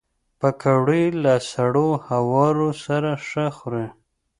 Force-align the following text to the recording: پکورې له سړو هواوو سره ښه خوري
پکورې 0.39 1.03
له 1.23 1.33
سړو 1.51 1.89
هواوو 2.07 2.69
سره 2.85 3.11
ښه 3.27 3.45
خوري 3.57 3.87